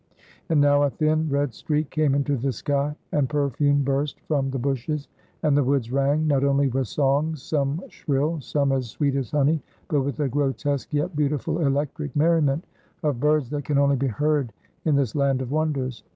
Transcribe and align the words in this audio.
And 0.49 0.59
now 0.59 0.81
a 0.81 0.89
thin 0.89 1.29
red 1.29 1.53
streak 1.53 1.91
came 1.91 2.15
into 2.15 2.35
the 2.35 2.51
sky, 2.51 2.95
and 3.11 3.29
perfume 3.29 3.83
burst 3.83 4.19
from 4.21 4.49
the 4.49 4.57
bushes, 4.57 5.07
and 5.43 5.55
the 5.55 5.63
woods 5.63 5.91
rang, 5.91 6.25
not 6.25 6.43
only 6.43 6.69
with 6.69 6.87
songs 6.87 7.43
some 7.43 7.79
shrill, 7.87 8.41
some 8.41 8.71
as 8.71 8.89
sweet 8.89 9.15
as 9.15 9.29
honey, 9.29 9.61
but 9.89 10.01
with 10.01 10.19
a 10.19 10.27
grotesque 10.27 10.91
yet 10.91 11.15
beautiful 11.15 11.59
electric 11.59 12.15
merriment 12.15 12.65
of 13.03 13.19
birds 13.19 13.51
that 13.51 13.63
can 13.65 13.77
only 13.77 13.95
be 13.95 14.07
heard 14.07 14.51
in 14.85 14.95
this 14.95 15.13
land 15.13 15.39
of 15.39 15.51
wonders. 15.51 16.01